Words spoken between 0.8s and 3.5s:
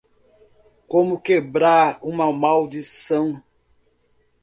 Como quebrar uma maldição